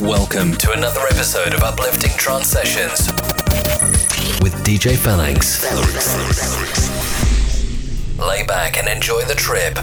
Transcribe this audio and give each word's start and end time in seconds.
Welcome 0.00 0.52
to 0.54 0.72
another 0.72 1.00
episode 1.00 1.52
of 1.52 1.62
Uplifting 1.62 2.12
Trance 2.16 2.46
Sessions 2.46 3.08
with 4.40 4.54
DJ 4.64 4.96
Phalanx. 4.96 5.62
Lay 8.18 8.42
back 8.44 8.78
and 8.78 8.88
enjoy 8.88 9.24
the 9.24 9.34
trip. 9.34 9.78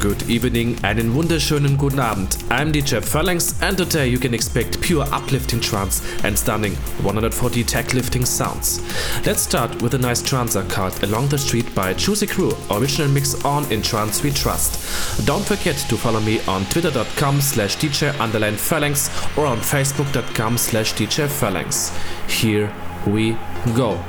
Good 0.00 0.28
evening, 0.28 0.76
and 0.82 0.98
einen 0.98 1.14
wunderschönen 1.14 1.76
guten 1.76 1.98
Abend. 1.98 2.36
I'm 2.50 2.72
DJ 2.72 3.02
Phalanx, 3.02 3.54
and 3.60 3.76
today 3.76 4.08
you 4.08 4.18
can 4.18 4.32
expect 4.32 4.80
pure 4.80 5.04
uplifting 5.12 5.60
trance 5.60 6.02
and 6.24 6.38
stunning 6.38 6.74
140 7.02 7.64
tech 7.64 7.92
lifting 7.92 8.24
sounds. 8.24 8.80
Let's 9.26 9.42
start 9.42 9.82
with 9.82 9.94
a 9.94 9.98
nice 9.98 10.22
trance 10.22 10.56
card 10.68 11.02
along 11.02 11.28
the 11.28 11.38
street 11.38 11.74
by 11.74 11.94
Juice 11.94 12.24
Crew, 12.26 12.52
original 12.70 13.08
mix 13.08 13.44
on 13.44 13.70
in 13.72 13.82
Trance 13.82 14.22
We 14.22 14.30
Trust. 14.30 15.26
Don't 15.26 15.44
forget 15.44 15.76
to 15.76 15.96
follow 15.96 16.20
me 16.20 16.40
on 16.46 16.64
twitter.com 16.66 17.40
slash 17.40 17.76
DJ 17.76 18.18
underline 18.20 18.56
Phalanx 18.56 19.10
or 19.36 19.46
on 19.46 19.58
facebook.com 19.58 20.58
slash 20.58 20.94
DJ 20.94 21.28
Phalanx. 21.28 21.92
Here 22.28 22.72
we 23.06 23.36
go. 23.74 24.02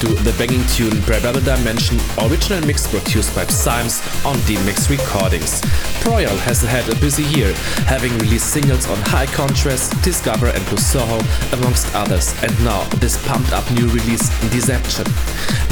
To 0.00 0.06
the 0.22 0.32
banging 0.38 0.64
tune 0.68 1.02
Parable 1.02 1.40
Dimension, 1.40 1.98
original 2.22 2.64
mix 2.64 2.86
produced 2.86 3.34
by 3.34 3.44
Psymes 3.46 3.98
on 4.24 4.38
D.Max 4.46 4.88
Recordings. 4.88 5.60
Proyal 6.06 6.38
has 6.46 6.62
had 6.62 6.88
a 6.88 6.94
busy 7.00 7.24
year, 7.24 7.52
having 7.90 8.16
released 8.18 8.52
singles 8.52 8.88
on 8.88 8.96
High 8.98 9.26
Contrast, 9.26 10.00
Discover 10.04 10.50
and 10.54 10.62
Soho, 10.78 11.18
amongst 11.52 11.92
others, 11.96 12.32
and 12.44 12.52
now 12.64 12.84
this 13.00 13.18
pumped 13.26 13.52
up 13.52 13.68
new 13.72 13.88
release, 13.88 14.28
Deception. 14.52 15.06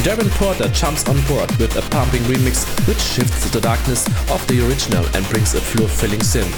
Darren 0.03 0.29
Porter 0.31 0.67
jumps 0.69 1.07
on 1.07 1.15
board 1.27 1.49
with 1.55 1.77
a 1.77 1.89
pumping 1.89 2.23
remix 2.23 2.67
which 2.85 2.99
shifts 2.99 3.49
the 3.49 3.61
darkness 3.61 4.07
of 4.29 4.45
the 4.47 4.59
original 4.67 5.05
and 5.15 5.25
brings 5.29 5.53
a 5.53 5.61
floor-filling 5.61 6.19
synth. 6.19 6.51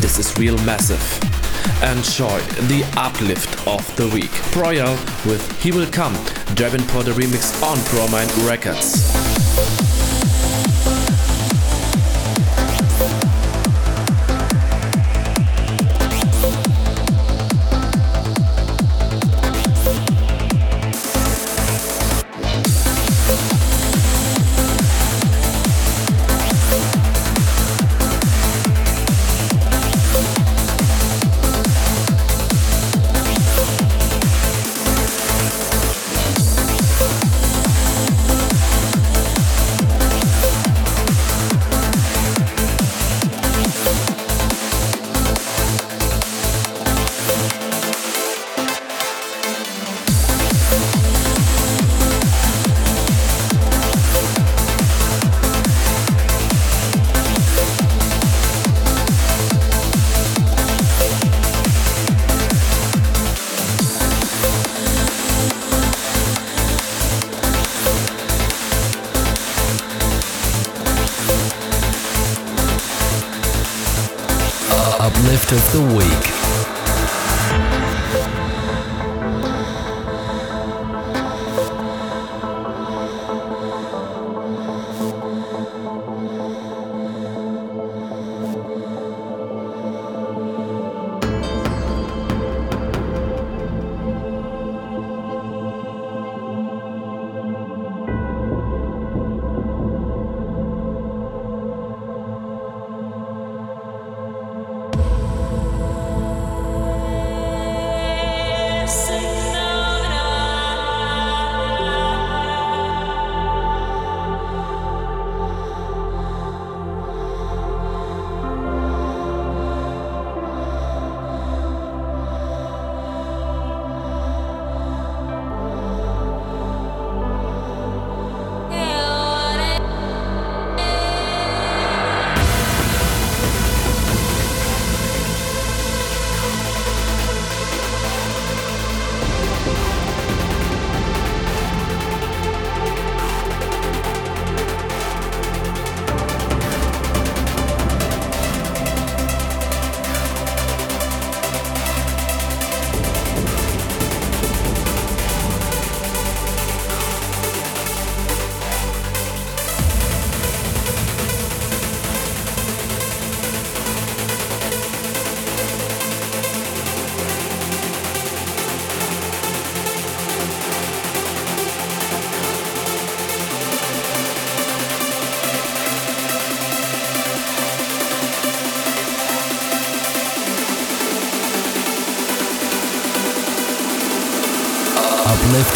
This 0.00 0.18
is 0.18 0.36
real 0.36 0.58
massive. 0.66 1.43
Enjoy 1.82 2.40
the 2.68 2.84
uplift 2.96 3.66
of 3.66 3.84
the 3.96 4.08
week. 4.08 4.30
Proyal 4.52 4.96
with 5.26 5.62
He 5.62 5.72
Will 5.72 5.90
Come, 5.90 6.14
Darren 6.56 6.86
Porter 6.88 7.12
remix 7.12 7.62
on 7.62 7.76
Promind 7.78 8.46
Records. 8.46 9.83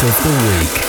Of 0.01 0.23
the 0.23 0.79
Week. 0.79 0.88